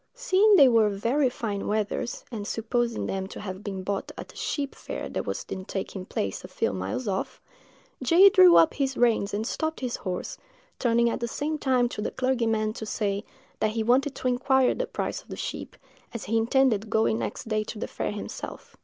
Seeing 0.15 0.55
they 0.55 0.67
were 0.67 0.89
very 0.89 1.29
fine 1.29 1.67
wethers, 1.67 2.25
and 2.31 2.47
supposing 2.47 3.05
them 3.05 3.27
to 3.27 3.39
have 3.39 3.63
been 3.63 3.83
bought 3.83 4.11
at 4.17 4.33
a 4.33 4.35
sheep 4.35 4.73
fair 4.73 5.07
that 5.07 5.27
was 5.27 5.43
then 5.43 5.63
taking 5.63 6.05
place 6.05 6.43
a 6.43 6.47
few 6.47 6.73
miles 6.73 7.07
off, 7.07 7.39
J—— 8.01 8.29
drew 8.31 8.55
up 8.55 8.73
his 8.73 8.97
reins 8.97 9.31
and 9.31 9.45
stopped 9.45 9.81
his 9.81 9.97
horse, 9.97 10.39
turning 10.79 11.07
at 11.07 11.19
the 11.19 11.27
same 11.27 11.59
time 11.59 11.87
to 11.89 12.01
the 12.01 12.09
clergyman 12.09 12.73
to 12.73 12.85
say, 12.87 13.23
that 13.59 13.69
he 13.73 13.83
wanted 13.83 14.15
to 14.15 14.27
inquire 14.27 14.73
the 14.73 14.87
price 14.87 15.21
of 15.21 15.27
the 15.27 15.35
sheep, 15.37 15.75
as 16.15 16.23
he 16.23 16.35
intended 16.35 16.89
going 16.89 17.19
next 17.19 17.47
day 17.47 17.63
to 17.65 17.77
the 17.77 17.87
fair 17.87 18.09
himself. 18.09 18.75